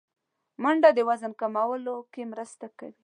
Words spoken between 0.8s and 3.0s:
د وزن کمولو کې مرسته کوي